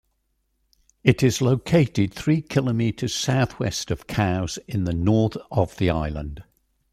It 1.03 1.21
is 1.21 1.43
located 1.43 2.11
three 2.11 2.41
kilometres 2.41 3.13
southwest 3.13 3.91
of 3.91 4.07
Cowes 4.07 4.57
in 4.67 4.85
the 4.85 4.95
north 4.95 5.37
of 5.51 5.77
the 5.77 5.91
island. 5.91 6.41